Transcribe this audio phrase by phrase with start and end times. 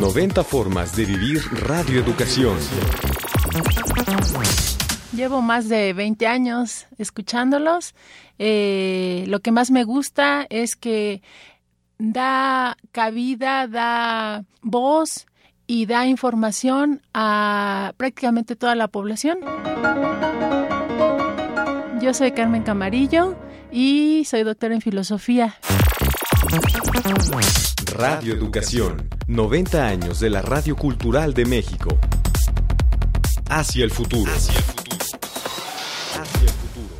[0.00, 2.56] 90 formas de vivir radioeducación.
[5.12, 7.94] Llevo más de 20 años escuchándolos.
[8.38, 11.22] Eh, lo que más me gusta es que
[11.98, 15.26] da cabida, da voz
[15.66, 19.38] y da información a prácticamente toda la población.
[22.00, 23.36] Yo soy Carmen Camarillo
[23.70, 25.56] y soy doctora en filosofía.
[27.98, 31.98] Radio Educación, 90 años de la Radio Cultural de México.
[33.50, 34.30] Hacia el futuro.
[34.30, 35.04] Hacia el futuro.
[36.12, 36.94] Hacia el futuro.